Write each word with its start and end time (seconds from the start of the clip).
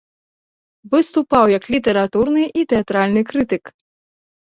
Выступаў 0.93 1.45
як 1.57 1.63
літаратурны 1.73 2.43
і 2.61 2.65
тэатральны 2.73 3.21
крытык. 3.29 3.63